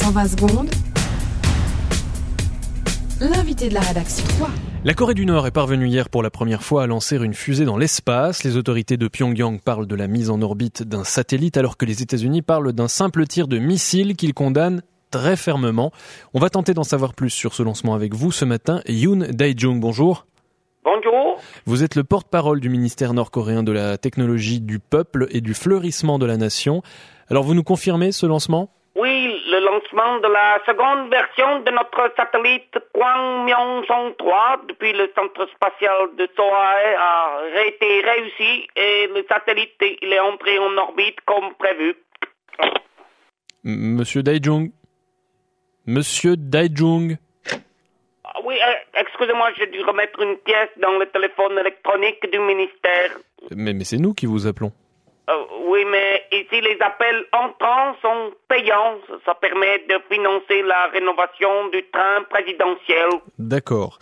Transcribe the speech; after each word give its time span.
120 0.00 0.28
secondes. 0.28 0.70
L'invité 3.20 3.68
de 3.68 3.74
la 3.74 3.80
rédaction. 3.80 4.24
La 4.82 4.94
Corée 4.94 5.12
du 5.12 5.26
Nord 5.26 5.46
est 5.46 5.50
parvenue 5.50 5.88
hier 5.88 6.08
pour 6.08 6.22
la 6.22 6.30
première 6.30 6.62
fois 6.62 6.84
à 6.84 6.86
lancer 6.86 7.16
une 7.16 7.34
fusée 7.34 7.66
dans 7.66 7.76
l'espace. 7.76 8.42
Les 8.42 8.56
autorités 8.56 8.96
de 8.96 9.08
Pyongyang 9.08 9.60
parlent 9.60 9.86
de 9.86 9.94
la 9.94 10.06
mise 10.06 10.30
en 10.30 10.40
orbite 10.40 10.84
d'un 10.84 11.04
satellite 11.04 11.58
alors 11.58 11.76
que 11.76 11.84
les 11.84 12.00
États-Unis 12.00 12.40
parlent 12.40 12.72
d'un 12.72 12.88
simple 12.88 13.26
tir 13.26 13.46
de 13.46 13.58
missile 13.58 14.16
qu'ils 14.16 14.32
condamnent 14.32 14.80
très 15.10 15.36
fermement. 15.36 15.92
On 16.32 16.40
va 16.40 16.48
tenter 16.48 16.72
d'en 16.72 16.82
savoir 16.82 17.12
plus 17.12 17.28
sur 17.28 17.52
ce 17.52 17.62
lancement 17.62 17.92
avec 17.92 18.14
vous 18.14 18.32
ce 18.32 18.46
matin. 18.46 18.80
Yoon 18.88 19.26
Dae-jung, 19.30 19.80
bonjour. 19.80 20.26
Bonjour. 20.82 21.36
Vous 21.66 21.84
êtes 21.84 21.94
le 21.94 22.04
porte-parole 22.04 22.60
du 22.60 22.70
ministère 22.70 23.12
nord-coréen 23.12 23.62
de 23.62 23.72
la 23.72 23.98
technologie 23.98 24.60
du 24.60 24.78
peuple 24.78 25.26
et 25.30 25.42
du 25.42 25.52
fleurissement 25.52 26.18
de 26.18 26.24
la 26.24 26.38
nation. 26.38 26.80
Alors 27.28 27.44
vous 27.44 27.52
nous 27.52 27.64
confirmez 27.64 28.12
ce 28.12 28.24
lancement? 28.24 28.70
Lancement 29.92 30.18
de 30.20 30.32
la 30.32 30.58
seconde 30.66 31.10
version 31.10 31.60
de 31.60 31.70
notre 31.70 32.12
satellite 32.16 32.76
Kwangmyong-song 32.92 34.14
3 34.18 34.62
depuis 34.68 34.92
le 34.92 35.10
centre 35.14 35.46
spatial 35.54 36.08
de 36.18 36.28
Sohae 36.36 36.96
a 36.98 37.66
été 37.66 38.00
réussi 38.02 38.68
et 38.76 39.08
le 39.14 39.24
satellite 39.28 39.74
il 40.02 40.12
est 40.12 40.20
entré 40.20 40.58
en 40.58 40.76
orbite 40.76 41.20
comme 41.26 41.54
prévu. 41.58 41.94
Monsieur 43.64 44.22
Dae-jung 44.22 44.70
Monsieur 45.86 46.36
Dae-jung 46.36 47.16
Ah 48.24 48.38
Oui, 48.44 48.54
euh, 48.54 49.00
excusez-moi, 49.00 49.50
j'ai 49.58 49.66
dû 49.66 49.82
remettre 49.82 50.20
une 50.20 50.36
pièce 50.38 50.70
dans 50.80 50.98
le 50.98 51.06
téléphone 51.06 51.58
électronique 51.58 52.30
du 52.30 52.38
ministère. 52.38 53.18
Mais, 53.54 53.72
mais 53.72 53.84
c'est 53.84 53.98
nous 53.98 54.14
qui 54.14 54.26
vous 54.26 54.46
appelons. 54.46 54.72
Euh, 55.28 55.34
oui, 55.66 55.84
mais 55.90 56.24
ici 56.32 56.60
les 56.60 56.78
appels 56.80 57.24
entrants 57.32 57.94
sont 58.02 58.32
payants. 58.48 58.98
Ça 59.24 59.34
permet 59.34 59.78
de 59.88 60.00
financer 60.10 60.62
la 60.62 60.86
rénovation 60.92 61.68
du 61.72 61.84
train 61.92 62.22
présidentiel. 62.28 63.08
D'accord. 63.38 63.98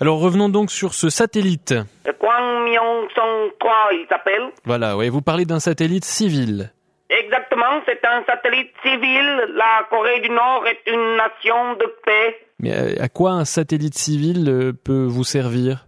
Alors 0.00 0.20
revenons 0.20 0.48
donc 0.48 0.70
sur 0.70 0.94
ce 0.94 1.10
satellite. 1.10 1.74
Le 2.06 2.12
Kwangmyong-song 2.12 3.52
3, 3.58 3.72
il 3.92 4.06
s'appelle. 4.08 4.50
Voilà, 4.64 4.96
ouais, 4.96 5.08
vous 5.08 5.22
parlez 5.22 5.44
d'un 5.44 5.60
satellite 5.60 6.04
civil. 6.04 6.72
Exactement, 7.10 7.82
c'est 7.86 8.04
un 8.06 8.24
satellite 8.24 8.70
civil. 8.84 9.46
La 9.54 9.86
Corée 9.90 10.20
du 10.20 10.30
Nord 10.30 10.64
est 10.66 10.90
une 10.90 11.16
nation 11.16 11.74
de 11.74 11.86
paix. 12.04 12.46
Mais 12.60 12.98
à 12.98 13.04
à 13.04 13.08
quoi 13.08 13.32
un 13.32 13.44
satellite 13.44 13.98
civil 13.98 14.48
euh, 14.48 14.72
peut 14.72 15.06
vous 15.06 15.24
servir? 15.24 15.86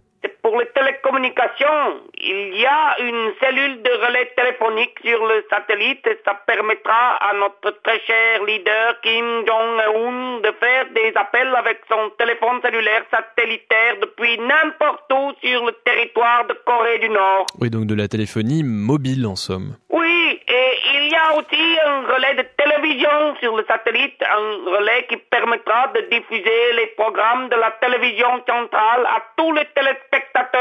Les 1.19 1.33
télécommunications. 1.33 2.01
Il 2.17 2.59
y 2.59 2.65
a 2.65 2.95
une 2.99 3.33
cellule 3.41 3.81
de 3.81 3.89
relais 4.05 4.31
téléphonique 4.35 4.97
sur 5.03 5.25
le 5.25 5.45
satellite 5.49 6.05
et 6.07 6.19
ça 6.25 6.35
permettra 6.47 7.17
à 7.17 7.33
notre 7.33 7.81
très 7.83 7.99
cher 8.01 8.43
leader 8.45 8.99
Kim 9.01 9.45
Jong-un 9.45 10.39
de 10.39 10.51
faire 10.59 10.85
des 10.93 11.11
appels 11.15 11.53
avec 11.55 11.81
son 11.89 12.09
téléphone 12.17 12.59
cellulaire 12.63 13.03
satellitaire 13.11 13.97
depuis 14.01 14.37
n'importe 14.39 15.11
où 15.13 15.33
sur 15.43 15.65
le 15.65 15.73
territoire 15.85 16.45
de 16.47 16.53
Corée 16.65 16.99
du 16.99 17.09
Nord. 17.09 17.45
Oui, 17.59 17.69
donc 17.69 17.85
de 17.85 17.95
la 17.95 18.07
téléphonie 18.07 18.63
mobile 18.63 19.25
en 19.27 19.35
somme. 19.35 19.75
Oui, 19.89 20.39
et 20.47 20.79
il 20.95 21.11
y 21.11 21.15
a 21.15 21.35
aussi 21.35 21.79
un 21.85 22.01
relais 22.13 22.35
de 22.35 22.45
télévision 22.57 23.35
sur 23.39 23.55
le 23.57 23.65
satellite, 23.67 24.21
un 24.21 24.71
relais 24.71 25.05
qui 25.09 25.17
permettra 25.17 25.87
de 25.95 26.01
diffuser 26.11 26.73
les 26.75 26.87
programmes 26.97 27.49
de 27.49 27.55
la 27.55 27.71
télévision 27.81 28.41
centrale 28.47 29.05
à 29.05 29.23
tous 29.37 29.51
les 29.53 29.65
téléspectateurs 29.75 30.52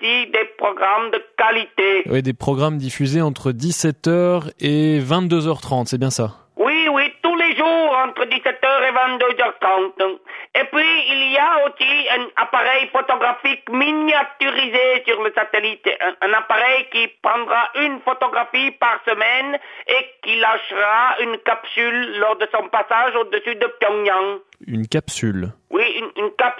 des 0.00 0.44
programmes 0.58 1.10
de 1.10 1.22
qualité. 1.36 2.02
Oui, 2.06 2.22
des 2.22 2.32
programmes 2.34 2.78
diffusés 2.78 3.22
entre 3.22 3.52
17h 3.52 4.52
et 4.60 5.00
22h30, 5.00 5.86
c'est 5.86 5.98
bien 5.98 6.10
ça? 6.10 6.36
Oui, 6.56 6.88
oui, 6.92 7.10
tous 7.22 7.36
les 7.36 7.56
jours 7.56 7.96
entre 8.04 8.24
17h 8.24 8.68
et 8.88 8.92
22h30. 8.92 10.18
Et 10.56 10.64
puis, 10.70 10.92
il 11.08 11.32
y 11.32 11.38
a 11.38 11.64
aussi 11.64 12.08
un 12.10 12.42
appareil 12.42 12.88
photographique 12.92 13.62
miniaturisé 13.70 15.02
sur 15.06 15.22
le 15.22 15.32
satellite. 15.34 15.88
Un, 16.00 16.28
un 16.28 16.32
appareil 16.34 16.86
qui 16.92 17.08
prendra 17.22 17.68
une 17.76 18.00
photographie 18.00 18.72
par 18.72 19.00
semaine 19.08 19.58
et 19.86 20.06
qui 20.22 20.36
lâchera 20.38 21.20
une 21.22 21.38
capsule 21.38 22.18
lors 22.18 22.36
de 22.36 22.46
son 22.52 22.68
passage 22.68 23.14
au-dessus 23.16 23.54
de 23.54 23.66
Pyongyang. 23.80 24.40
Une 24.66 24.86
capsule. 24.86 25.52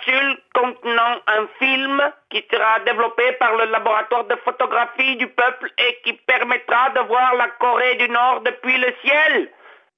Capsule 0.04 0.38
contenant 0.54 1.16
un 1.26 1.46
film 1.58 2.00
qui 2.30 2.42
sera 2.50 2.80
développé 2.86 3.32
par 3.38 3.56
le 3.56 3.70
laboratoire 3.70 4.24
de 4.24 4.36
photographie 4.44 5.16
du 5.16 5.26
peuple 5.28 5.70
et 5.78 5.98
qui 6.04 6.12
permettra 6.26 6.90
de 6.90 7.00
voir 7.06 7.34
la 7.36 7.48
Corée 7.60 7.96
du 7.96 8.08
Nord 8.08 8.40
depuis 8.44 8.78
le 8.78 8.92
ciel. 9.02 9.48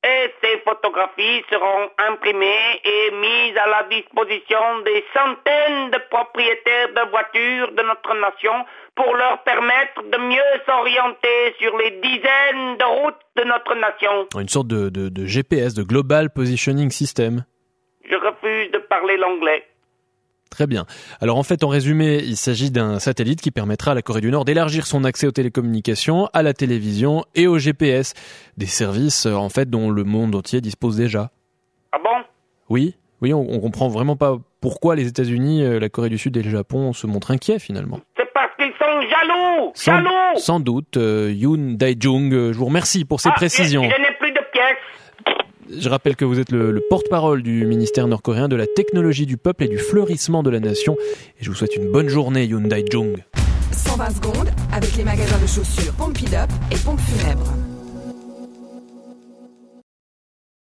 Et 0.04 0.34
ces 0.42 0.58
photographies 0.66 1.44
seront 1.50 1.88
imprimées 2.08 2.80
et 2.84 3.10
mises 3.12 3.56
à 3.56 3.68
la 3.68 3.82
disposition 3.84 4.80
des 4.84 5.04
centaines 5.14 5.90
de 5.90 5.98
propriétaires 6.10 6.88
de 6.88 7.10
voitures 7.10 7.70
de 7.72 7.82
notre 7.82 8.14
nation 8.16 8.64
pour 8.96 9.14
leur 9.14 9.42
permettre 9.44 10.02
de 10.02 10.18
mieux 10.18 10.60
s'orienter 10.66 11.54
sur 11.60 11.76
les 11.78 11.92
dizaines 12.02 12.76
de 12.78 12.84
routes 13.02 13.20
de 13.36 13.44
notre 13.44 13.76
nation. 13.76 14.26
Une 14.36 14.48
sorte 14.48 14.66
de, 14.66 14.88
de- 14.88 15.08
de 15.08 15.24
GPS, 15.26 15.74
de 15.74 15.84
Global 15.84 16.30
Positioning 16.34 16.90
System. 16.90 17.44
Je 18.04 18.16
refuse 18.16 18.72
de 18.72 18.78
parler 18.78 19.16
l'anglais. 19.16 19.64
Très 20.52 20.66
bien. 20.66 20.84
Alors 21.22 21.38
en 21.38 21.42
fait, 21.42 21.64
en 21.64 21.68
résumé, 21.68 22.20
il 22.22 22.36
s'agit 22.36 22.70
d'un 22.70 22.98
satellite 22.98 23.40
qui 23.40 23.50
permettra 23.50 23.92
à 23.92 23.94
la 23.94 24.02
Corée 24.02 24.20
du 24.20 24.30
Nord 24.30 24.44
d'élargir 24.44 24.86
son 24.86 25.02
accès 25.04 25.26
aux 25.26 25.30
télécommunications, 25.32 26.28
à 26.34 26.42
la 26.42 26.52
télévision 26.52 27.24
et 27.34 27.46
au 27.46 27.56
GPS, 27.56 28.12
des 28.58 28.66
services 28.66 29.24
euh, 29.24 29.32
en 29.32 29.48
fait 29.48 29.70
dont 29.70 29.90
le 29.90 30.04
monde 30.04 30.34
entier 30.34 30.60
dispose 30.60 30.94
déjà. 30.98 31.30
Ah 31.92 31.96
bon? 32.04 32.10
Oui, 32.68 32.94
oui, 33.22 33.32
on, 33.32 33.40
on 33.50 33.60
comprend 33.60 33.88
vraiment 33.88 34.14
pas 34.14 34.36
pourquoi 34.60 34.94
les 34.94 35.06
États-Unis, 35.08 35.62
euh, 35.64 35.80
la 35.80 35.88
Corée 35.88 36.10
du 36.10 36.18
Sud 36.18 36.36
et 36.36 36.42
le 36.42 36.50
Japon 36.50 36.92
se 36.92 37.06
montrent 37.06 37.30
inquiets 37.30 37.58
finalement. 37.58 38.00
C'est 38.18 38.30
parce 38.34 38.54
qu'ils 38.58 38.72
sont 38.78 39.00
jaloux 39.00 39.72
Sans, 39.74 39.94
Jaloux 39.96 40.08
sans 40.36 40.60
doute, 40.60 40.98
euh, 40.98 41.32
Yoon 41.34 41.76
Dae-jung, 41.78 42.30
je 42.52 42.58
vous 42.58 42.66
remercie 42.66 43.06
pour 43.06 43.20
ces 43.22 43.30
Ah, 43.30 43.34
précisions. 43.36 43.84
Je, 43.84 43.88
je 43.96 44.00
n'ai 44.02 44.14
plus 44.18 44.32
de 44.32 44.40
pièces. 44.52 44.76
Je 45.70 45.88
rappelle 45.88 46.16
que 46.16 46.24
vous 46.24 46.38
êtes 46.38 46.50
le, 46.50 46.70
le 46.70 46.82
porte-parole 46.88 47.42
du 47.42 47.64
ministère 47.66 48.06
nord-coréen 48.08 48.48
de 48.48 48.56
la 48.56 48.66
technologie 48.66 49.26
du 49.26 49.36
peuple 49.36 49.64
et 49.64 49.68
du 49.68 49.78
fleurissement 49.78 50.42
de 50.42 50.50
la 50.50 50.60
nation. 50.60 50.96
Et 51.40 51.44
je 51.44 51.50
vous 51.50 51.56
souhaite 51.56 51.76
une 51.76 51.90
bonne 51.90 52.08
journée, 52.08 52.44
Yoon 52.44 52.68
Dae-jung. 52.68 53.22
120 53.72 54.10
secondes 54.10 54.50
avec 54.72 54.96
les 54.96 55.04
magasins 55.04 55.38
de 55.38 55.46
chaussures 55.46 55.92
Pompidop 55.94 56.48
et 56.70 56.76
Pompe 56.76 57.00
Funèbre. 57.00 57.54